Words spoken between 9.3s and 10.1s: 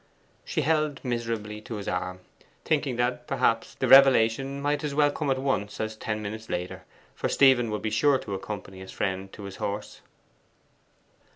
to his horse.